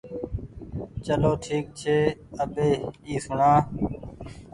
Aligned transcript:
چلو 1.05 1.31
ٺيڪ 1.43 1.65
ڇي 1.79 1.97
اٻي 2.41 2.69
اي 3.07 3.13
سوڻآ 3.25 3.51